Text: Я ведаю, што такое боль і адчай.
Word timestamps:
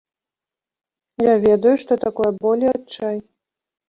Я 1.31 1.35
ведаю, 1.43 1.73
што 1.83 1.97
такое 2.05 2.31
боль 2.47 2.65
і 2.65 2.71
адчай. 2.77 3.17